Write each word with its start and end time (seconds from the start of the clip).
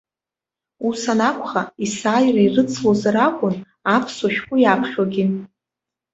Ус 0.87 1.01
анакәха, 1.11 1.63
есааира 1.83 2.41
ирыцлозар 2.43 3.15
акәын 3.27 3.55
аԥсуа 3.95 4.29
шәҟәы 4.33 4.57
иаԥхьогьы. 4.59 5.25